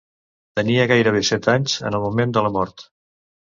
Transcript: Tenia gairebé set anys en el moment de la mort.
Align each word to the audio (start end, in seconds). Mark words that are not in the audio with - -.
Tenia 0.59 0.87
gairebé 0.93 1.21
set 1.31 1.51
anys 1.55 1.77
en 1.91 2.01
el 2.01 2.05
moment 2.09 2.37
de 2.39 2.47
la 2.49 2.55
mort. 2.61 2.91